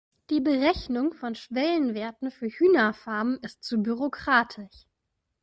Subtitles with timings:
[0.31, 4.87] Die Berechnung von Schwellenwerten für Hühnerfarmen ist zu bürokratisch.